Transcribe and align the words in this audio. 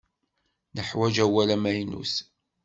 Neḥwaǧ 0.75 1.15
awal 1.25 1.49
amaynut? 1.55 2.13